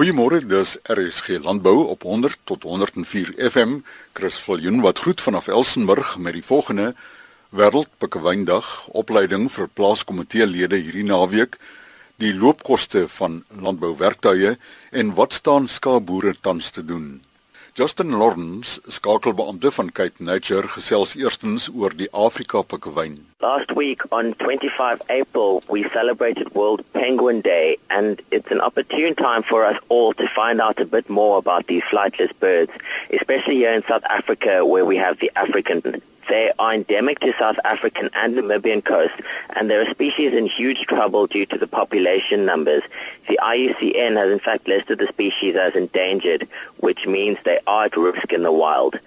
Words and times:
Goeiemôre, 0.00 0.38
dis 0.48 0.78
RSG 0.88 1.42
Landbou 1.44 1.82
op 1.92 2.06
100 2.08 2.38
tot 2.48 2.62
104 2.62 3.34
FM. 3.50 3.82
Chris 4.16 4.38
Viljoen 4.40 4.80
wat 4.80 5.02
groet 5.04 5.20
vanaf 5.20 5.50
Elsenburg 5.52 6.14
met 6.16 6.32
die 6.38 6.44
volgende 6.44 6.94
Wêreldpikkewyndag 7.52 8.88
opleiding 8.96 9.50
vir 9.52 9.68
plaaskomiteelede 9.68 10.80
hierdie 10.80 11.04
naweek, 11.04 11.60
die 12.16 12.32
loopkoste 12.32 13.04
van 13.20 13.42
landbouwerktuie 13.52 14.56
en 14.90 15.12
wat 15.20 15.36
staan 15.36 15.68
skaapboere 15.68 16.32
tans 16.40 16.72
te 16.72 16.80
doen. 16.80 17.20
Justin 17.80 18.16
Lawrence, 18.16 18.80
skakelbeampte 18.88 19.70
van 19.70 19.92
Cape 19.92 20.24
Nature, 20.24 20.68
gesels 20.68 21.12
eerstens 21.14 21.68
oor 21.68 21.92
die 21.96 22.08
Afrika 22.12 22.60
pikkewyn. 22.62 23.20
Last 23.44 23.76
week 23.76 24.02
on 24.10 24.32
25 24.40 25.04
April, 25.08 25.62
we 25.68 25.84
celebrated 25.92 26.48
World 26.52 26.82
Penguin 26.92 27.40
Day 27.44 27.59
and 28.10 28.22
it's 28.32 28.50
an 28.50 28.60
opportune 28.60 29.14
time 29.14 29.42
for 29.44 29.64
us 29.64 29.78
all 29.88 30.12
to 30.14 30.26
find 30.26 30.60
out 30.60 30.80
a 30.80 30.84
bit 30.84 31.08
more 31.08 31.38
about 31.38 31.68
these 31.68 31.84
flightless 31.84 32.32
birds, 32.40 32.72
especially 33.10 33.56
here 33.56 33.72
in 33.72 33.84
South 33.84 34.02
Africa 34.04 34.66
where 34.66 34.84
we 34.84 34.96
have 34.96 35.20
the 35.20 35.30
African 35.36 36.02
They 36.28 36.52
are 36.58 36.74
endemic 36.74 37.20
to 37.20 37.32
South 37.32 37.58
African 37.64 38.10
and 38.14 38.34
Namibian 38.34 38.84
coast, 38.84 39.14
and 39.50 39.70
they're 39.70 39.82
a 39.82 39.90
species 39.90 40.32
in 40.32 40.46
huge 40.46 40.82
trouble 40.86 41.26
due 41.26 41.46
to 41.46 41.58
the 41.58 41.66
population 41.66 42.44
numbers. 42.44 42.82
The 43.28 43.38
IUCN 43.42 44.16
has 44.16 44.30
in 44.30 44.38
fact 44.38 44.66
listed 44.66 44.98
the 44.98 45.06
species 45.06 45.54
as 45.56 45.74
endangered, 45.74 46.48
which 46.80 47.06
means 47.06 47.38
they 47.44 47.60
are 47.66 47.84
at 47.84 47.96
risk 47.96 48.32
in 48.32 48.42
the 48.42 48.52
wild. 48.52 48.98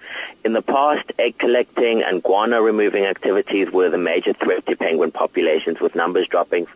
In 0.44 0.52
the 0.52 0.62
past, 0.62 1.12
egg 1.18 1.38
collecting 1.38 2.02
and 2.02 2.22
guano 2.22 2.60
removing 2.60 3.04
activities 3.04 3.70
were 3.70 3.90
the 3.90 3.98
major 3.98 4.32
threat 4.32 4.66
to 4.66 4.76
penguin 4.76 5.10
populations, 5.10 5.80
with 5.80 5.94
numbers 5.94 6.28
dropping 6.28 6.66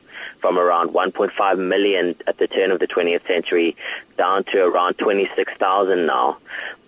from 0.41 0.59
around 0.59 0.91
1.5 0.91 1.59
million 1.59 2.15
at 2.27 2.39
the 2.39 2.49
turn 2.49 2.71
of 2.71 2.81
the 2.81 2.87
20th 2.87 3.27
century 3.27 3.77
down 4.17 4.45
to 4.45 4.65
around 4.65 4.95
26,000 4.99 6.07
now. 6.07 6.39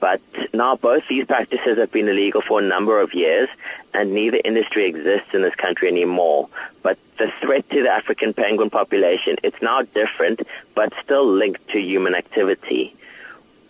But 0.01 0.21
now 0.53 0.77
both 0.77 1.07
these 1.09 1.27
practices 1.27 1.79
have 1.79 1.93
been 1.93 2.09
illegal 2.09 2.41
for 2.41 2.61
a 2.61 2.63
number 2.63 3.01
of 3.01 3.15
years 3.15 3.49
and 3.95 4.13
neither 4.13 4.41
industry 4.45 4.87
exists 4.87 5.35
in 5.35 5.43
this 5.43 5.55
country 5.55 5.89
anymore. 5.89 6.49
But 6.83 6.99
the 7.19 7.30
threat 7.30 7.69
to 7.71 7.83
the 7.83 7.91
African 7.91 8.33
penguin 8.33 8.71
population, 8.71 9.37
it's 9.43 9.61
now 9.61 9.83
different 9.83 10.43
but 10.74 10.93
still 11.02 11.27
linked 11.27 11.69
to 11.69 11.80
human 11.80 12.15
activity 12.15 12.97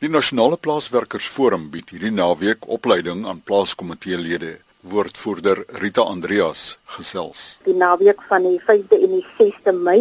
Die 0.00 0.08
Nasionale 0.08 0.56
Plaaswerkersforum 0.56 1.66
bied 1.68 1.90
hierdie 1.92 2.10
naweek 2.16 2.62
opleiding 2.72 3.26
aan 3.28 3.42
plaaskomiteelede. 3.44 4.54
Woordvoerder 4.88 5.58
Rita 5.82 6.06
Andreas 6.08 6.78
gesels. 6.94 7.42
Die 7.66 7.74
naweek 7.76 8.22
van 8.30 8.46
die 8.48 8.56
5de 8.64 8.96
en 8.96 9.18
die 9.18 9.26
6de 9.36 9.74
Mei 9.76 9.98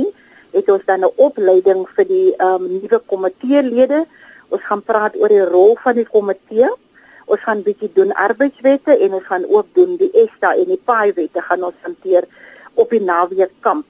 het 0.53 0.69
ons 0.71 0.85
dan 0.87 1.03
'n 1.03 1.11
opleiding 1.25 1.81
vir 1.97 2.07
die 2.07 2.31
um, 2.39 2.63
nuwe 2.79 2.99
komiteelede. 3.11 4.05
Ons 4.47 4.63
gaan 4.69 4.81
praat 4.81 5.17
oor 5.19 5.27
die 5.27 5.43
rol 5.43 5.75
van 5.83 5.95
die 5.99 6.07
komitee. 6.07 6.69
Ons 7.25 7.43
gaan 7.43 7.63
bietjie 7.67 7.91
doen 7.93 8.15
arbeidswette 8.15 8.95
en 8.95 9.13
ons 9.19 9.27
gaan 9.27 9.43
ook 9.51 9.67
doen 9.73 9.97
die 9.97 10.11
ESTA 10.13 10.55
en 10.55 10.71
die 10.71 10.79
PAI 10.85 11.11
wette 11.13 11.41
gaan 11.41 11.63
ons 11.63 11.83
hanteer 11.83 12.23
op 12.73 12.89
die 12.89 13.03
naweek 13.03 13.51
kamp. 13.59 13.85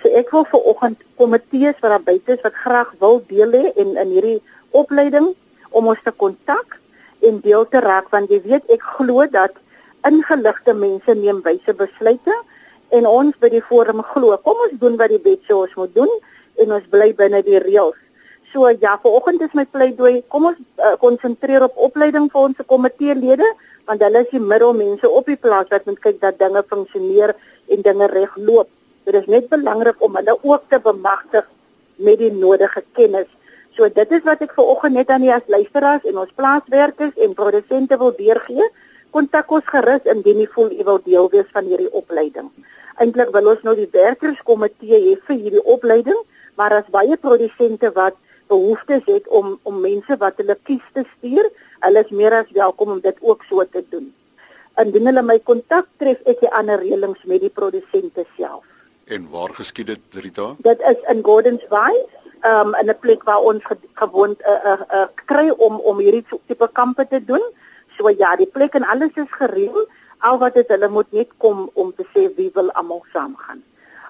So 0.00 0.08
ek 0.08 0.32
wil 0.32 0.48
vir 0.48 0.64
oggend 0.72 1.04
komitees 1.20 1.76
wat 1.84 1.90
daar 1.90 2.08
buite 2.08 2.32
is 2.32 2.42
wat 2.48 2.56
graag 2.64 2.96
wil 2.98 3.20
deel 3.28 3.52
hê 3.52 3.76
in 3.76 3.96
in 3.96 4.16
hierdie 4.16 4.40
opleiding 4.70 5.34
om 5.70 5.90
ons 5.92 6.02
te 6.04 6.12
kontak 6.22 6.78
en 7.26 7.40
deel 7.44 7.66
te 7.68 7.80
raak 7.84 8.10
want 8.14 8.30
jy 8.30 8.40
weet 8.44 8.70
ek 8.72 8.84
glo 8.96 9.26
dat 9.30 9.56
ingeligte 10.08 10.74
mense 10.74 11.14
neem 11.14 11.42
wyse 11.44 11.74
besluite 11.76 12.36
en 12.96 13.06
ons 13.06 13.36
by 13.40 13.50
die 13.52 13.64
forum 13.64 14.02
glo 14.12 14.36
kom 14.44 14.62
ons 14.66 14.78
doen 14.82 14.96
wat 15.00 15.12
die 15.12 15.22
wet 15.24 15.42
sê 15.46 15.56
ons 15.56 15.74
moet 15.80 15.92
doen 15.94 16.12
en 16.60 16.76
ons 16.76 16.86
bly 16.92 17.12
binne 17.16 17.40
die 17.46 17.60
reëls. 17.62 17.98
So 18.52 18.66
ja, 18.68 18.96
vanoggend 18.98 19.44
is 19.46 19.52
my 19.54 19.62
pleidooi, 19.70 20.24
kom 20.28 20.48
ons 20.50 20.58
uh, 20.82 20.96
konsentreer 20.98 21.62
op 21.68 21.76
opleiding 21.78 22.26
vir 22.32 22.48
ons 22.48 22.64
komiteelede 22.72 23.46
want 23.86 24.02
hulle 24.04 24.24
is 24.24 24.32
die 24.32 24.42
middelmense 24.42 25.08
op 25.08 25.30
die 25.30 25.38
plaas 25.38 25.70
wat 25.70 25.86
moet 25.86 26.00
kyk 26.02 26.18
dat 26.22 26.38
dinge 26.38 26.62
funksioneer 26.70 27.32
en 27.70 27.82
dinge 27.86 28.08
reg 28.10 28.34
loop. 28.38 28.68
Dit 29.06 29.16
is 29.22 29.30
net 29.30 29.48
belangrik 29.50 30.02
om 30.02 30.18
hulle 30.18 30.34
ook 30.42 30.66
te 30.70 30.78
bemagtig 30.82 31.46
met 31.98 32.18
die 32.20 32.32
nodige 32.34 32.82
kennis 32.98 33.30
So 33.76 33.88
dit 33.88 34.12
is 34.12 34.24
wat 34.26 34.42
ek 34.44 34.54
ver 34.56 34.70
oggend 34.72 34.98
net 34.98 35.10
aan 35.14 35.22
die 35.24 35.32
as 35.34 35.46
luisteraars 35.46 36.06
en 36.10 36.18
ons 36.22 36.32
plaaswerkers 36.36 37.18
en 37.24 37.36
produsente 37.38 37.98
wil 38.00 38.12
deurgee. 38.16 38.66
Kontak 39.14 39.50
ons 39.54 39.66
gerus 39.66 40.06
indien 40.10 40.42
jy 40.42 40.48
voel 40.54 40.74
jy 40.74 40.86
wil 40.86 41.00
deel 41.06 41.30
wees 41.32 41.48
van 41.54 41.66
hierdie 41.70 41.90
opleiding. 42.00 42.50
Eintlik 43.00 43.32
wil 43.34 43.52
ons 43.54 43.62
nou 43.66 43.74
die 43.78 43.88
werkerskomitee 43.94 44.98
hê 45.06 45.14
vir 45.26 45.38
hierdie 45.38 45.64
opleiding, 45.64 46.18
maar 46.58 46.74
as 46.76 46.90
baie 46.92 47.16
produsente 47.16 47.90
wat 47.96 48.18
behoeftes 48.50 49.06
het 49.06 49.28
om 49.28 49.54
om 49.64 49.80
mense 49.82 50.16
wat 50.20 50.38
hulle 50.42 50.56
kies 50.68 50.86
te 50.94 51.06
stuur, 51.16 51.48
hulle 51.86 52.04
is 52.04 52.14
meer 52.14 52.36
as 52.42 52.50
welkom 52.56 52.96
om 52.96 53.02
dit 53.02 53.22
ook 53.22 53.46
so 53.48 53.64
te 53.64 53.82
doen. 53.94 54.10
Indien 54.82 55.10
hulle 55.10 55.22
my 55.26 55.38
kontak 55.46 55.88
tref, 56.02 56.20
ek 56.26 56.42
die 56.42 56.52
ander 56.60 56.82
reëlings 56.82 57.22
met 57.30 57.42
die 57.44 57.52
produsente 57.54 58.26
self. 58.36 58.66
En 59.10 59.26
waar 59.30 59.50
geskied 59.54 59.90
dit 59.90 60.22
Rita? 60.22 60.54
Dit 60.62 60.82
is 60.86 61.00
in 61.10 61.22
Gordons 61.26 61.64
Bay 61.72 61.96
um, 62.44 62.74
in 62.80 62.88
'n 62.88 62.98
plek 63.00 63.22
waar 63.22 63.38
ons 63.38 63.64
ge 63.64 63.76
gewoond 63.94 64.40
uh, 64.40 64.64
uh, 64.72 64.80
uh, 64.94 65.06
kry 65.24 65.50
om 65.50 65.80
om 65.80 65.98
hierdie 65.98 66.24
tipe 66.46 66.68
kampe 66.72 67.06
te 67.08 67.24
doen. 67.24 67.42
So 67.96 68.08
ja, 68.08 68.36
die 68.36 68.46
plek 68.46 68.74
en 68.74 68.84
alles 68.84 69.14
is 69.14 69.30
gereël. 69.30 69.86
Al 70.18 70.38
wat 70.38 70.54
dit 70.54 70.68
hulle 70.68 70.88
moet 70.88 71.12
net 71.12 71.30
kom 71.36 71.70
om 71.74 71.94
te 71.96 72.04
sê 72.12 72.28
wie 72.36 72.50
wil 72.54 72.70
almal 72.70 73.04
saamgaan. 73.12 73.62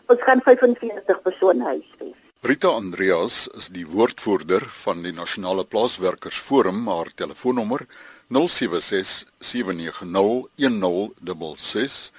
Ons 0.07 0.23
gaan 0.23 0.41
45 0.43 1.23
persone 1.23 1.65
huisves. 1.65 2.17
Rita 2.43 2.69
Andreas 2.69 3.49
is 3.55 3.69
die 3.69 3.87
woordvoerder 3.87 4.65
van 4.65 5.03
die 5.03 5.13
Nasionale 5.13 5.65
Plaaswerkersforum. 5.65 6.87
Haar 6.89 7.13
telefoonnommer 7.15 7.87
076 8.29 9.27
790 9.39 10.49
1066 10.57 12.13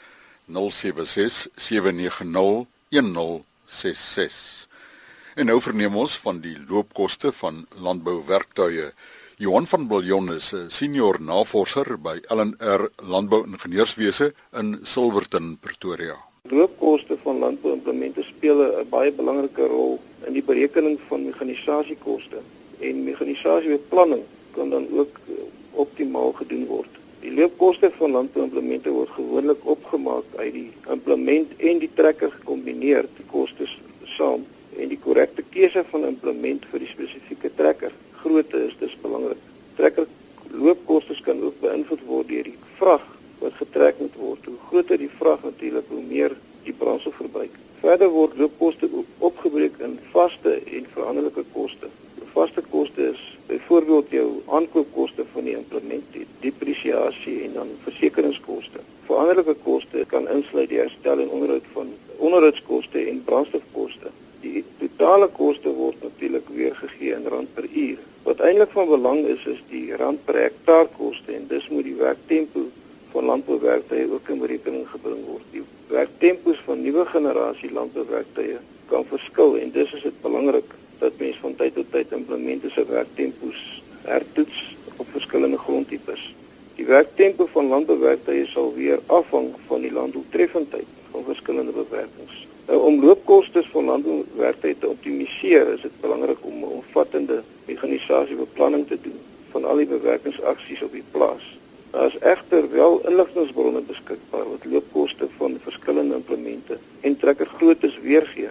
076 0.45 1.47
790 1.55 2.67
1066 2.89 4.60
En 5.31 5.47
nou 5.47 5.61
verneem 5.63 5.93
ons 5.95 6.17
van 6.19 6.41
die 6.43 6.57
loopkoste 6.67 7.29
van 7.31 7.61
landbouwerktuie. 7.79 8.89
Johan 9.39 9.63
van 9.65 9.85
Biljon 9.87 10.33
is 10.33 10.51
'n 10.53 10.67
senior 10.67 11.21
navorser 11.21 11.97
by 12.07 12.19
LNR 12.27 12.91
Landbouingenieurswese 13.13 14.33
in 14.59 14.79
Silverton, 14.83 15.57
Pretoria. 15.61 16.17
Loopkoste 16.43 17.17
van 17.23 17.39
landbouimplemente 17.39 18.23
speel 18.23 18.59
'n 18.61 18.89
baie 18.89 19.11
belangrike 19.11 19.67
rol 19.67 19.99
in 20.27 20.33
die 20.33 20.43
berekening 20.43 20.99
van 21.07 21.25
meganisasiekoste 21.25 22.37
en 22.79 23.03
mekanisasiebeplanning 23.03 24.23
kan 24.51 24.69
dan 24.69 24.87
ook 24.91 25.19
optimaal 25.71 26.31
gedoen 26.31 26.65
word. 26.65 26.89
Die 27.19 27.33
loopkoste 27.33 27.91
van 27.97 28.11
landbouimplemente 28.11 28.89
word 28.89 29.09
gewoonlik 29.09 29.65
opgemaak 29.65 30.25
uit 30.35 30.53
die 30.53 30.71
implement 30.89 31.47
en 31.57 31.79
die 31.79 31.91
trekker 31.93 32.31
gekombineer, 32.31 33.05
die 33.15 33.25
kostes 33.25 33.79
saam 34.03 34.45
en 34.81 34.89
die 34.89 34.99
korrekte 34.99 35.43
keuse 35.53 35.83
van 35.91 36.07
implement 36.09 36.65
vir 36.71 36.83
die 36.83 36.89
spesifieke 36.89 37.51
trekker. 37.57 37.93
Grootte 38.21 38.65
is 38.67 38.75
dus 38.81 38.97
belangrik. 39.01 39.41
Trekker 39.77 40.07
loopkoste 40.51 41.15
kan 41.25 41.41
ook 41.45 41.59
beïnvloed 41.61 42.05
word 42.07 42.29
deur 42.31 42.47
die 42.49 42.57
vrag 42.79 43.03
wat 43.41 43.57
getrek 43.61 43.99
moet 44.01 44.15
word. 44.19 44.45
Hoe 44.45 44.57
groter 44.69 44.99
die 45.01 45.11
vrag 45.19 45.43
natuurlik, 45.47 45.89
hoe 45.89 46.03
meer 46.05 46.35
die 46.65 46.75
brandstofverbruik. 46.77 47.57
Verder 47.81 48.11
word 48.13 48.37
loopkoste 48.37 48.89
opgebreek 49.17 49.79
in 49.81 49.97
vaste 50.13 50.59
en 50.59 50.89
veranderlike 50.93 51.45
koste. 51.53 51.89
Vaste 52.33 52.61
koste 52.71 53.09
is 53.11 53.21
byvoorbeeld 53.49 54.13
jou 54.15 54.27
aankoopkoste 54.57 55.25
van 55.33 55.47
die 55.49 55.55
implement, 55.57 56.05
die 56.13 56.27
depresiasie 56.45 57.41
en 57.47 57.57
dan 57.57 57.73
versekeringskoste. 57.83 58.85
Veranderlike 59.09 59.57
koste 59.65 60.05
kan 60.13 60.29
insluit 60.31 60.69
die 60.71 60.79
herstel 60.79 61.19
en 61.19 61.33
onderhoud 61.33 61.67
van 61.73 61.89
onderhoudskoste 62.17 63.01
en 63.09 63.23
brandstofkoste. 63.27 64.13
Die 64.41 64.63
totale 64.79 65.27
koste 65.29 65.69
word 65.69 66.01
natuurlik 66.01 66.47
weergegee 66.49 67.13
in 67.13 67.27
rand 67.29 67.53
per 67.53 67.67
uur. 67.69 67.97
Wat 68.25 68.39
eintlik 68.39 68.73
van 68.73 68.87
belang 68.89 69.25
is 69.29 69.45
is 69.45 69.61
die 69.69 69.95
rand 69.97 70.25
per 70.25 70.37
hektaar 70.41 70.87
koste 70.97 71.33
en 71.35 71.47
dis 71.49 71.67
moet 71.69 71.85
die 71.85 71.97
werktempo 71.99 72.65
van 73.11 73.25
landbouwerktuie 73.25 74.07
ook 74.13 74.29
in 74.33 74.39
berekening 74.39 74.85
gebring 74.89 75.23
word. 75.27 75.45
Die 75.51 75.63
werktempos 75.91 76.61
van 76.65 76.81
nuwe 76.81 77.05
generasie 77.05 77.71
landbouwerktuie 77.71 78.59
kan 78.91 79.05
verskil 79.09 79.57
en 79.59 79.71
dis 79.71 79.93
is 79.93 80.05
dit 80.07 80.21
belangrik 80.21 80.75
dat 80.99 81.17
mens 81.19 81.39
van 81.41 81.55
tyd 81.59 81.75
tot 81.75 81.89
tyd 81.91 82.13
implemente 82.15 82.69
se 82.69 82.85
werktempos 82.85 83.59
hertoets 84.05 84.61
op 84.97 85.09
verskillende 85.11 85.57
grondtipes. 85.57 86.29
Die 86.77 86.85
werktempo 86.85 87.49
van 87.53 87.67
landbouwerktuie 87.73 88.45
sal 88.47 88.73
weer 88.77 89.01
afhang 89.07 89.51
van 89.67 89.81
die 89.81 89.91
landdoeltreffendheid 89.91 90.87
van 91.11 91.27
verskillende 91.27 91.75
beperkings. 91.75 92.45
Nou 92.71 92.83
om 92.83 93.01
loopkoste 93.03 93.63
van 93.71 93.83
landbouwerktuie 93.83 94.77
te 94.79 94.87
optimaliseer, 94.87 95.73
is 95.73 95.81
dit 95.81 95.95
belangrik 96.01 96.37
om 96.41 96.59
'n 96.59 96.75
omvattende 96.79 97.43
meganisasiebeplanning 97.65 98.87
te 98.87 98.97
doen 99.01 99.17
van 99.51 99.65
al 99.65 99.75
die 99.75 99.85
bewerkingsaksies 99.85 100.81
op 100.81 100.91
die 100.91 101.03
plaas. 101.11 101.57
Daar 101.89 102.05
is 102.07 102.17
egter 102.19 102.71
wel 102.71 103.01
inligtingbronne 103.09 103.81
beskikbaar 103.81 104.49
wat 104.49 104.65
loopkoste 104.65 105.27
van 105.37 105.57
verskillende 105.63 106.15
implemente 106.15 106.77
en 107.01 107.17
trekkergroottes 107.17 107.99
weergee. 107.99 108.49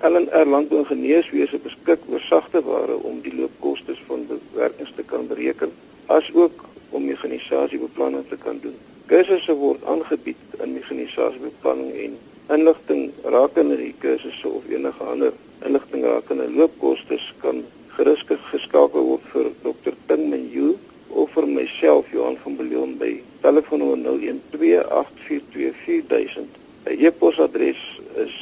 LNR 0.00 0.46
Landbouingenieurswese 0.46 1.58
beskik 1.58 2.00
oor 2.08 2.20
sagte 2.20 2.62
ware 2.62 2.96
om 2.96 3.20
die 3.20 3.34
loopkoste 3.34 3.96
van 4.06 4.26
bewerkings 4.26 4.92
te 4.96 5.02
kan 5.02 5.26
bereken, 5.26 5.72
asook 6.06 6.64
om 6.88 7.04
meganisasiebeplanning 7.04 8.28
te 8.28 8.36
kan 8.36 8.58
doen. 8.62 8.76
Kursusse 9.06 9.54
word 9.54 9.84
aangebied 9.84 10.60
in 10.62 10.72
meganisasiebeplanning 10.72 11.92
en 11.92 12.18
inligting 12.54 13.12
rakende 13.24 13.76
die 13.80 13.94
kursusse 14.00 14.48
of 14.48 14.64
enige 14.68 15.04
ander 15.12 15.32
inligting 15.66 16.04
rakende 16.04 16.46
loopkoste 16.56 17.16
kan 17.42 17.58
gerus 17.96 18.22
geskakel 18.50 19.02
word 19.10 19.24
vir 19.32 19.46
Dr. 19.62 19.94
Ting 20.08 20.24
Minyu 20.32 20.68
of 21.10 21.30
vir 21.34 21.46
myself 21.46 22.04
Johan 22.12 22.36
van 22.44 22.56
Biljon 22.56 22.98
by 22.98 23.22
telefoonnommer 23.44 24.18
0128424000. 24.52 26.46
My 26.86 26.94
e-posadres 27.06 27.82
is 28.24 28.34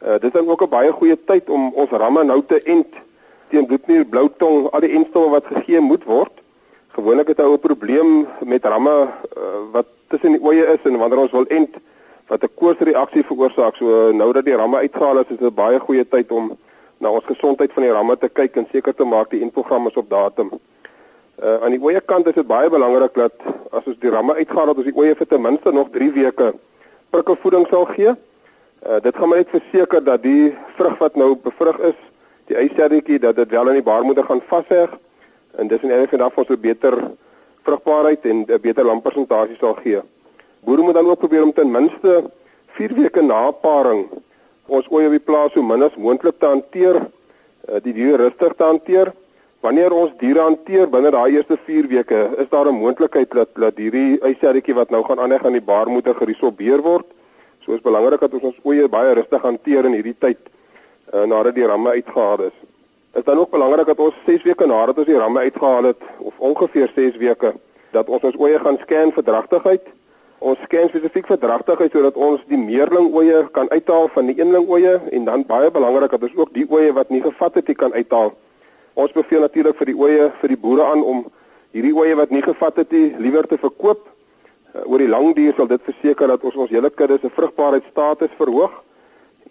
Uh, 0.02 0.18
dit 0.22 0.36
is 0.36 0.48
ook 0.48 0.62
'n 0.62 0.70
baie 0.70 0.92
goeie 0.92 1.18
tyd 1.26 1.50
om 1.50 1.74
ons 1.74 1.90
ramme 1.90 2.24
nou 2.24 2.42
te 2.46 2.62
ent 2.64 2.94
teen 3.50 3.66
bloednier, 3.66 4.06
bloutong, 4.06 4.70
al 4.72 4.80
die 4.80 4.94
enstowwe 4.94 5.30
wat 5.30 5.46
gegee 5.46 5.80
moet 5.80 6.04
word. 6.04 6.34
Gewoonlik 6.94 7.28
het 7.28 7.38
hy 7.38 7.50
'n 7.54 7.60
probleem 7.60 8.28
met 8.46 8.66
ramme 8.66 9.08
uh, 9.38 9.62
wat 9.72 9.88
tussen 10.08 10.32
die 10.32 10.44
oeye 10.44 10.66
is 10.74 10.84
en 10.84 10.98
wanneer 10.98 11.20
ons 11.20 11.32
wil 11.32 11.46
ent 11.48 11.76
wat 12.28 12.44
'n 12.44 12.54
koorsreaksie 12.56 13.24
veroorsaak. 13.24 13.76
So 13.76 14.12
nou 14.12 14.34
dat 14.34 14.46
die 14.46 14.56
ramme 14.56 14.78
uitgehaal 14.78 15.20
is, 15.20 15.30
is 15.30 15.38
dit 15.38 15.50
'n 15.50 15.54
baie 15.54 15.80
goeie 15.80 16.08
tyd 16.08 16.32
om 16.32 16.58
na 16.98 17.10
ons 17.10 17.26
gesondheid 17.26 17.74
van 17.74 17.84
die 17.84 17.92
ramme 17.92 18.18
te 18.18 18.30
kyk 18.30 18.56
en 18.58 18.68
seker 18.72 18.96
te 18.96 19.06
maak 19.06 19.30
die 19.32 19.42
entprogram 19.46 19.88
is 19.88 19.98
op 20.00 20.10
datum. 20.10 20.52
Uh, 21.38 21.60
aan 21.62 21.76
die 21.76 21.82
oeye 21.82 22.02
kant 22.02 22.28
is 22.28 22.34
dit 22.34 22.48
baie 22.48 22.70
belangrik 22.70 23.14
dat 23.14 23.34
as 23.72 23.86
ons 23.86 24.00
die 24.02 24.10
ramme 24.10 24.34
uitgehaal 24.34 24.72
het, 24.72 24.80
ons 24.82 24.90
die 24.90 24.98
oeye 24.98 25.16
vir 25.16 25.28
ten 25.30 25.42
minste 25.42 25.72
nog 25.72 25.92
3 25.94 26.10
weke 26.16 26.54
prikkelvoeding 27.14 27.68
sal 27.70 27.86
gee. 27.94 28.14
Uh, 28.14 28.98
dit 29.04 29.16
gaan 29.16 29.30
maar 29.30 29.44
net 29.44 29.54
verseker 29.54 30.04
dat 30.04 30.24
die 30.24 30.56
vrug 30.78 30.98
wat 30.98 31.16
nou 31.16 31.36
bevrug 31.44 31.78
is 31.92 32.00
die 32.48 32.58
eisertjie 32.58 33.20
dat 33.20 33.36
dit 33.36 33.52
wel 33.52 33.70
in 33.70 33.80
die 33.82 33.86
baarmoeder 33.86 34.26
gaan 34.26 34.42
vasheg 34.50 34.94
en 35.58 35.68
dis 35.68 35.84
in 35.84 35.92
enige 35.92 36.16
geval 36.16 36.32
vir 36.32 36.44
ons 36.44 36.50
'n 36.56 36.62
beter 36.62 36.96
vrugbaarheid 37.66 38.26
en 38.26 38.46
'n 38.48 38.62
beter 38.62 38.86
lamppersentasie 38.86 39.58
sal 39.60 39.74
gee. 39.84 40.02
Boere 40.64 40.82
moet 40.82 40.94
dan 40.94 41.10
ook 41.10 41.20
probeer 41.20 41.44
om 41.44 41.54
ten 41.54 41.72
minste 41.72 42.32
4 42.78 42.94
weke 42.94 43.22
na 43.22 43.52
paring 43.52 44.08
ons 44.68 44.88
ooi 44.92 45.06
op 45.08 45.16
die 45.16 45.24
plaas 45.24 45.54
so 45.54 45.64
min 45.64 45.84
as 45.84 45.96
moontlik 45.96 46.40
te 46.40 46.48
hanteer, 46.48 47.00
eh, 47.68 47.80
die 47.84 47.94
diere 47.94 48.18
rustig 48.24 48.56
te 48.58 48.64
hanteer. 48.64 49.14
Wanneer 49.62 49.92
ons 49.92 50.12
diere 50.20 50.44
hanteer 50.46 50.90
binne 50.90 51.12
daai 51.12 51.36
eerste 51.36 51.58
4 51.66 51.88
weke, 51.88 52.20
is 52.38 52.50
daar 52.50 52.68
'n 52.68 52.80
moontlikheid 52.80 53.32
dat 53.32 53.50
dat 53.56 53.78
hierdie 53.78 54.20
eisertjie 54.22 54.76
wat 54.76 54.90
nou 54.90 55.04
gaan 55.04 55.20
aanheg 55.20 55.46
aan 55.46 55.58
die 55.58 55.62
baarmoeder 55.62 56.16
geresorbeer 56.16 56.82
word. 56.82 57.06
So 57.66 57.74
is 57.74 57.82
belangrik 57.82 58.20
dat 58.20 58.34
ons 58.34 58.44
ons 58.44 58.60
ooi 58.64 58.88
baie 58.88 59.14
rustig 59.14 59.42
hanteer 59.42 59.86
in 59.86 59.94
hierdie 59.94 60.16
tyd 60.20 60.38
uh, 61.14 61.24
nadat 61.24 61.56
die 61.56 61.66
ramme 61.66 61.90
uitgehaal 61.90 62.42
is. 62.42 62.58
Dit 63.12 63.20
is 63.20 63.24
dan 63.24 63.38
ook 63.38 63.52
belangrik 63.52 63.86
dat 63.86 64.00
ons 64.00 64.14
6 64.26 64.44
weke 64.44 64.66
nadat 64.66 64.98
ons 64.98 65.08
die 65.08 65.18
ramme 65.18 65.40
uitgehaal 65.40 65.84
het 65.84 66.02
of 66.18 66.34
ongeveer 66.38 66.92
6 66.96 67.18
weke 67.18 67.54
dat 67.92 68.10
ons 68.10 68.24
ons 68.24 68.36
oeye 68.40 68.60
gaan 68.60 68.78
scan 68.82 69.12
vir 69.12 69.24
dragtigheid. 69.24 69.86
Ons 70.38 70.60
scan 70.68 70.86
spesifiek 70.92 71.26
vir 71.32 71.40
dragtigheid 71.42 71.96
sodat 71.96 72.18
ons 72.22 72.42
die 72.46 72.60
meerling 72.62 73.08
oeye 73.18 73.40
kan 73.56 73.70
uithaal 73.74 74.06
van 74.14 74.28
die 74.30 74.36
eenling 74.38 74.68
oeye 74.70 75.00
en 75.10 75.26
dan 75.26 75.46
baie 75.50 75.72
belangrik 75.74 76.14
dat 76.14 76.28
ons 76.28 76.36
ook 76.38 76.52
die 76.54 76.68
oeye 76.70 76.92
wat 76.94 77.10
nie 77.10 77.24
gevat 77.24 77.58
het, 77.58 77.72
kan 77.78 77.94
uithaal. 77.94 78.36
Ons 78.94 79.16
beveel 79.18 79.42
natuurlik 79.42 79.78
vir 79.80 79.90
die 79.90 79.98
oeye 79.98 80.28
vir 80.42 80.54
die 80.54 80.60
boere 80.62 80.86
aan 80.86 81.02
om 81.02 81.24
hierdie 81.74 81.94
oeye 81.98 82.16
wat 82.20 82.30
nie 82.30 82.44
gevat 82.46 82.78
het 82.84 82.94
nie 82.94 83.16
liewer 83.18 83.50
te 83.50 83.58
verkoop. 83.58 84.06
Uh, 84.76 84.86
oor 84.86 85.02
die 85.02 85.10
lang 85.10 85.34
duur 85.34 85.58
sal 85.58 85.70
dit 85.72 85.82
verseker 85.90 86.30
dat 86.30 86.46
ons 86.46 86.60
ons 86.66 86.74
hele 86.74 86.92
kudde 86.94 87.18
se 87.22 87.34
vrugbaarheidsstatus 87.34 88.38
verhoog 88.38 88.78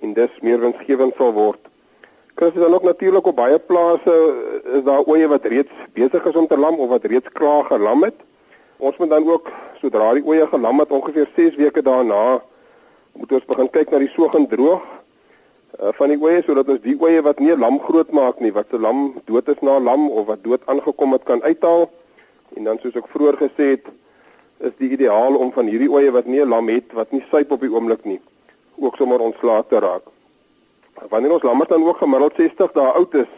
en 0.02 0.14
dis 0.14 0.38
meer 0.46 0.62
winsgewend 0.62 1.18
sal 1.18 1.34
word. 1.34 1.58
Kers 2.38 2.54
is 2.54 2.62
dan 2.62 2.74
ook 2.78 2.86
natuurlik 2.86 3.26
op 3.26 3.36
baie 3.36 3.58
plase 3.58 4.16
is 4.78 4.86
daar 4.86 5.06
oeye 5.08 5.26
wat 5.34 5.50
reeds 5.50 5.72
besig 5.98 6.30
is 6.30 6.38
om 6.38 6.46
te 6.46 6.58
lam 6.58 6.78
of 6.78 6.94
wat 6.94 7.10
reeds 7.10 7.32
klaar 7.34 7.64
gelam 7.72 8.06
het. 8.06 8.22
Ons 8.78 8.96
moet 8.96 9.10
dan 9.10 9.28
ook 9.28 9.50
sodra 9.80 10.12
die 10.14 10.24
oeye 10.26 10.46
gelam 10.46 10.78
het 10.78 10.90
ongeveer 10.90 11.30
6 11.36 11.56
weke 11.56 11.82
daarna 11.82 12.42
moet 13.16 13.32
ons 13.32 13.44
begin 13.48 13.70
kyk 13.70 13.90
na 13.90 13.98
die 13.98 14.12
soogend 14.12 14.50
droog. 14.50 14.84
uh, 15.80 15.92
van 15.98 16.12
die 16.12 16.18
oeye 16.20 16.42
sodat 16.44 16.70
ons 16.72 16.82
die 16.84 16.96
oeye 17.00 17.22
wat 17.24 17.40
nie 17.42 17.56
lam 17.56 17.78
groot 17.84 18.10
maak 18.16 18.40
nie, 18.40 18.52
wat 18.54 18.70
se 18.72 18.80
lam 18.80 19.16
dood 19.28 19.48
is 19.52 19.62
na 19.66 19.78
lam 19.82 20.08
of 20.08 20.28
wat 20.30 20.42
dood 20.44 20.64
aangekom 20.72 21.12
het 21.16 21.24
kan 21.28 21.42
uithaal. 21.44 21.88
En 22.56 22.68
dan 22.68 22.80
soos 22.82 22.96
ek 22.96 23.10
vroeër 23.12 23.38
gesê 23.42 23.70
het, 23.74 23.88
is 24.64 24.72
die 24.80 24.90
ideaal 24.96 25.36
om 25.36 25.52
van 25.52 25.68
hierdie 25.68 25.90
oeye 25.92 26.12
wat 26.12 26.26
nie 26.26 26.40
'n 26.40 26.48
lam 26.48 26.68
het 26.72 26.92
wat 26.92 27.12
nie 27.12 27.24
suip 27.30 27.52
op 27.52 27.60
die 27.60 27.72
oomblik 27.72 28.04
nie, 28.04 28.20
ook 28.78 28.96
sommer 28.96 29.20
ontslae 29.20 29.64
te 29.68 29.80
raak. 29.80 30.06
Wanneer 31.10 31.32
ons 31.32 31.42
lammers 31.42 31.68
dan 31.68 31.84
ook 31.84 31.98
gemiddeld 31.98 32.36
60 32.36 32.72
dae 32.72 32.92
oud 32.96 33.14
is, 33.14 33.28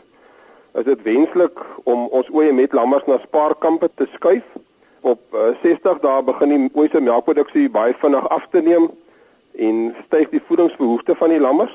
is 0.75 0.85
dit 0.85 1.02
wenslik 1.02 1.59
om 1.85 2.07
ons 2.07 2.30
oeye 2.30 2.52
met 2.52 2.73
lammers 2.73 3.07
na 3.07 3.18
spaarkampe 3.18 3.90
te 3.95 4.07
skuif. 4.14 4.45
Op 5.09 5.21
uh, 5.33 5.55
60 5.62 6.00
dae 6.05 6.23
begin 6.27 6.50
die 6.53 6.71
oeye 6.77 6.91
se 6.93 7.00
melkproduksie 7.00 7.69
baie 7.73 7.95
vinnig 8.03 8.25
af 8.35 8.45
te 8.53 8.61
neem 8.61 8.91
en 9.67 9.77
styg 10.05 10.29
die 10.35 10.43
voedingsbehoeftes 10.49 11.17
van 11.21 11.33
die 11.33 11.41
lammers. 11.41 11.73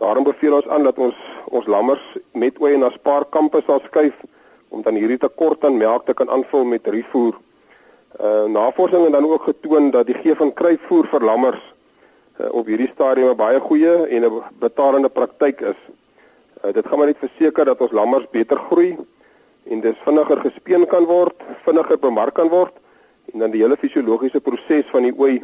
Daarom 0.00 0.24
beveel 0.24 0.56
ons 0.56 0.68
aan 0.72 0.86
dat 0.86 0.96
ons 0.96 1.18
ons 1.52 1.68
lammers 1.68 2.04
met 2.32 2.56
oeye 2.62 2.78
na 2.80 2.88
spaarkampe 2.94 3.60
sal 3.66 3.82
skuif 3.84 4.16
om 4.72 4.80
dan 4.86 4.96
hierdie 4.96 5.20
tekort 5.20 5.66
aan 5.68 5.76
melk 5.76 6.06
te 6.08 6.16
kan 6.16 6.32
aanvul 6.32 6.64
met 6.70 6.88
rifoer. 6.96 7.36
Uh 8.16 8.48
navorsing 8.56 9.04
het 9.04 9.18
dan 9.18 9.28
ook 9.28 9.50
getoon 9.50 9.90
dat 9.92 10.08
die 10.08 10.16
gee 10.22 10.38
van 10.40 10.54
kruipvoer 10.56 11.10
vir 11.12 11.28
lammers 11.28 11.62
uh, 12.40 12.48
op 12.56 12.72
hierdie 12.72 12.90
stadium 12.94 13.34
'n 13.34 13.40
baie 13.42 13.60
goeie 13.60 13.94
en 14.08 14.24
'n 14.30 14.42
betalende 14.64 15.12
praktyk 15.12 15.60
is. 15.60 15.80
Uh, 16.64 16.72
dit 16.72 16.86
gaan 16.86 16.98
maar 16.98 17.12
net 17.12 17.20
verseker 17.20 17.64
dat 17.64 17.80
ons 17.80 17.92
lammers 17.92 18.30
beter 18.30 18.56
groei 18.70 18.96
en 19.70 19.80
dis 19.80 19.98
vinniger 20.04 20.40
gespeen 20.42 20.86
kan 20.90 21.04
word, 21.06 21.36
vinniger 21.66 21.98
bemark 21.98 22.34
kan 22.34 22.50
word 22.52 22.74
en 23.32 23.44
dan 23.44 23.52
die 23.52 23.62
hele 23.62 23.78
fisiologiese 23.80 24.40
proses 24.40 24.88
van 24.90 25.06
die 25.06 25.14
ooi 25.16 25.40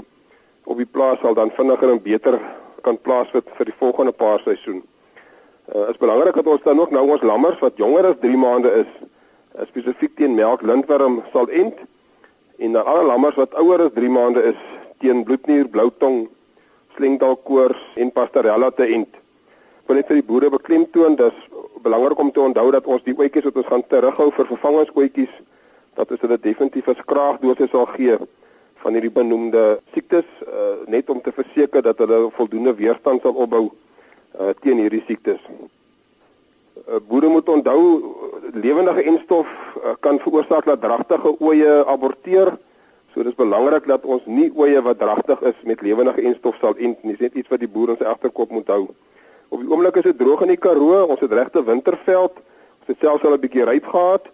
op 0.68 0.76
die 0.76 0.88
plaas 0.88 1.20
sal 1.22 1.36
dan 1.38 1.52
vinniger 1.56 1.92
en 1.92 2.02
beter 2.02 2.38
kan 2.86 2.98
plaasvind 3.00 3.48
vir 3.58 3.70
die 3.70 3.76
volgende 3.78 4.12
paar 4.12 4.42
seisoen. 4.44 4.82
Uh, 5.68 5.88
is 5.92 6.00
belangrik 6.00 6.36
dat 6.36 6.46
ons 6.48 6.64
dan 6.64 6.80
ook 6.80 6.92
nou 6.94 7.04
ons 7.12 7.24
lammers 7.26 7.60
wat 7.60 7.76
jonger 7.80 8.10
as 8.10 8.20
3 8.22 8.36
maande 8.40 8.72
is, 8.82 8.90
uh, 9.56 9.66
spesifiek 9.68 10.16
teen 10.16 10.36
melk 10.36 10.64
lintworm 10.64 11.20
sal 11.32 11.48
ent 11.52 11.80
en 12.58 12.74
dan 12.74 12.88
alle 12.88 13.04
lammers 13.10 13.36
wat 13.36 13.54
ouer 13.60 13.86
as 13.86 13.94
3 13.96 14.10
maande 14.10 14.42
is 14.52 14.60
teen 14.98 15.22
bloednier, 15.24 15.68
bloutong, 15.68 16.26
slengdalkoors 16.96 17.78
en 17.96 18.10
pastorella 18.10 18.70
te 18.74 18.88
ent. 18.96 19.12
Wil 19.86 20.00
net 20.00 20.08
vir 20.10 20.18
die 20.18 20.26
boere 20.26 20.50
beklemtoon 20.50 21.14
dis 21.20 21.36
belangrik 21.82 22.18
om 22.18 22.32
te 22.32 22.40
onthou 22.40 22.70
dat 22.70 22.86
ons 22.86 23.02
die 23.04 23.14
oetjies 23.18 23.44
wat 23.44 23.56
ons 23.56 23.70
gaan 23.70 23.86
terughou 23.86 24.30
vir 24.36 24.50
vervangingsoetjies 24.52 25.34
dat 25.98 26.10
ons 26.10 26.20
hulle 26.20 26.38
definitief 26.38 26.88
'n 26.88 27.00
skraagdosis 27.02 27.70
sal 27.70 27.86
gee 27.96 28.18
van 28.82 28.92
hierdie 28.94 29.14
benoemde 29.14 29.80
siektes 29.94 30.28
uh, 30.46 30.86
net 30.86 31.10
om 31.10 31.20
te 31.20 31.32
verseker 31.32 31.82
dat 31.82 31.98
hulle 31.98 32.30
voldoende 32.36 32.74
weerstand 32.74 33.22
sal 33.22 33.34
opbou 33.34 33.64
uh, 33.68 34.52
teen 34.62 34.78
hierdie 34.78 35.02
siektes. 35.06 35.40
Uh, 36.86 37.00
boere 37.08 37.28
moet 37.28 37.48
onthou 37.48 37.80
lewendige 38.54 39.02
enstof 39.02 39.50
uh, 39.50 39.96
kan 40.00 40.20
veroorsaak 40.22 40.64
dat 40.70 40.80
dragtige 40.80 41.34
oeye 41.40 41.84
aborteer. 41.86 42.54
So 43.14 43.22
dis 43.26 43.34
belangrik 43.34 43.88
dat 43.90 44.04
ons 44.06 44.22
nie 44.26 44.50
oeye 44.54 44.82
wat 44.82 45.00
dragtig 45.02 45.42
is 45.50 45.58
met 45.64 45.82
lewendige 45.82 46.22
enstof 46.30 46.56
sal 46.62 46.76
ent 46.76 47.02
nie. 47.02 47.16
Dis 47.16 47.26
net 47.26 47.34
iets 47.34 47.50
wat 47.50 47.64
die 47.64 47.70
boere 47.70 47.98
sy 47.98 48.06
agterkop 48.06 48.54
moet 48.54 48.70
hou. 48.70 48.84
Op 49.48 49.60
die 49.62 49.70
oomblik 49.70 49.96
is 49.96 50.02
dit 50.10 50.18
droog 50.18 50.42
in 50.44 50.52
die 50.52 50.60
Karoo. 50.60 51.06
Ons 51.08 51.20
het 51.24 51.32
regte 51.32 51.62
winterveld. 51.64 52.34
Ons 52.80 52.90
het 52.92 53.00
selfs 53.00 53.24
al 53.24 53.36
'n 53.36 53.40
bietjie 53.40 53.64
ryp 53.64 53.86
gehad. 53.86 54.26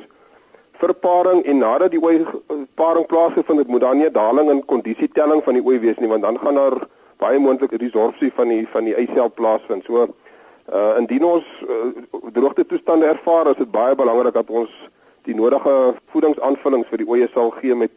vir 0.80 0.92
paring 0.94 1.42
en 1.44 1.58
nadat 1.58 1.90
die 1.90 2.02
ooi 2.02 2.26
paring 2.74 3.06
plaasgevind 3.06 3.58
het, 3.58 3.68
moet 3.68 3.80
daar 3.80 3.96
nie 3.96 4.06
'n 4.06 4.12
daling 4.12 4.50
in 4.50 4.64
kondisietelling 4.64 5.42
van 5.44 5.54
die 5.54 5.64
ooi 5.64 5.78
wees 5.78 5.98
nie, 5.98 6.08
want 6.08 6.22
dan 6.22 6.38
gaan 6.38 6.54
daar 6.54 6.76
baie 7.18 7.38
moontlik 7.38 7.72
resorpsie 7.80 8.32
van 8.36 8.48
die 8.48 8.66
van 8.72 8.84
die 8.84 8.94
eisel 8.94 9.30
plaasvind. 9.32 9.84
So 9.84 10.08
uh 10.66 10.96
indien 10.98 11.24
ons 11.24 11.46
uh, 11.62 11.92
droogte 12.34 12.66
toestande 12.66 13.06
ervaar, 13.06 13.52
is 13.52 13.60
dit 13.60 13.70
baie 13.70 13.94
belangrik 13.94 14.34
dat 14.34 14.50
ons 14.50 14.72
die 15.26 15.34
nodige 15.34 15.94
voedingsaanvullings 16.12 16.90
vir 16.90 17.02
die 17.02 17.08
oeye 17.08 17.28
sal 17.34 17.52
gee 17.60 17.74
met 17.74 17.92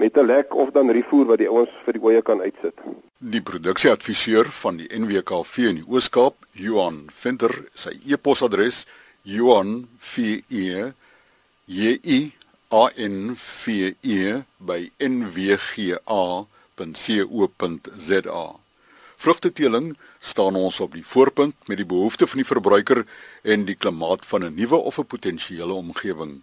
met 0.00 0.16
'n 0.16 0.26
lek 0.26 0.54
of 0.54 0.70
dan 0.70 0.90
rifoer 0.90 1.26
wat 1.26 1.38
die 1.38 1.48
ouens 1.48 1.70
vir 1.84 1.92
die 1.92 2.02
oeye 2.02 2.22
kan 2.22 2.40
uitsit. 2.40 2.74
Die 3.18 3.42
produksieadviseur 3.42 4.48
van 4.62 4.76
die 4.76 4.88
NWKV 4.88 5.58
in 5.58 5.74
die 5.74 5.88
Oos-Kaap, 5.88 6.34
Johan 6.52 7.04
Venter, 7.12 7.52
sy 7.74 7.92
e-posadres 8.08 8.86
johan.ve 9.22 10.92
j 11.66 12.00
i 12.02 12.32
a 12.72 12.88
n 12.96 13.34
v 13.36 13.94
e 14.00 14.42
by 14.58 14.90
nwga.co.za. 14.98 16.59
Vrugteteeling 19.20 19.96
staan 20.18 20.56
ons 20.56 20.80
op 20.80 20.92
die 20.96 21.04
voorpunt 21.04 21.54
met 21.68 21.76
die 21.76 21.86
behoefte 21.86 22.26
van 22.26 22.40
die 22.40 22.46
verbruiker 22.48 23.02
en 23.42 23.66
die 23.68 23.76
klimaat 23.76 24.24
van 24.26 24.44
'n 24.44 24.54
nuwe 24.54 24.76
of 24.76 24.98
'n 24.98 25.06
potensiële 25.06 25.72
omgewing. 25.72 26.40